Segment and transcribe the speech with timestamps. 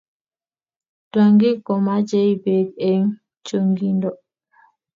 [1.11, 3.05] tyangik komachei pek eng
[3.45, 4.09] chongindo